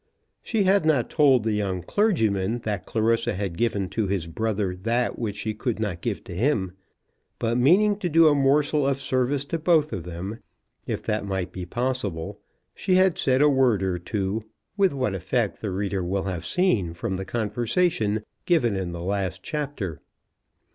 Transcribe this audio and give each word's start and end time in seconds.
She 0.41 0.63
had 0.63 0.83
not 0.83 1.11
told 1.11 1.43
the 1.43 1.51
young 1.51 1.83
clergyman 1.83 2.57
that 2.63 2.87
Clarissa 2.87 3.35
had 3.35 3.55
given 3.55 3.87
to 3.89 4.07
his 4.07 4.25
brother 4.25 4.75
that 4.77 5.19
which 5.19 5.35
she 5.35 5.53
could 5.53 5.77
not 5.79 6.01
give 6.01 6.23
to 6.23 6.33
him; 6.33 6.71
but, 7.37 7.55
meaning 7.55 7.95
to 7.99 8.09
do 8.09 8.27
a 8.27 8.33
morsel 8.33 8.87
of 8.87 8.99
service 8.99 9.45
to 9.45 9.59
both 9.59 9.93
of 9.93 10.03
them, 10.03 10.39
if 10.87 11.03
that 11.03 11.23
might 11.27 11.51
be 11.51 11.67
possible, 11.67 12.39
she 12.73 12.95
had 12.95 13.19
said 13.19 13.43
a 13.43 13.47
word 13.47 13.83
or 13.83 13.99
two, 13.99 14.43
with 14.75 14.91
what 14.91 15.13
effect 15.13 15.61
the 15.61 15.69
reader 15.69 16.03
will 16.03 16.23
have 16.23 16.47
seen 16.47 16.95
from 16.95 17.15
the 17.17 17.23
conversation 17.23 18.23
given 18.47 18.75
in 18.75 18.93
the 18.93 19.03
last 19.03 19.43
chapter. 19.43 20.01